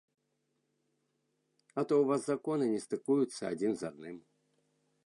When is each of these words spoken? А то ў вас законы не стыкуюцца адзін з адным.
А 1.75 1.83
то 1.91 1.99
ў 1.99 2.09
вас 2.13 2.21
законы 2.31 2.65
не 2.73 2.81
стыкуюцца 2.87 3.41
адзін 3.53 3.71
з 3.85 3.93
адным. 3.93 4.15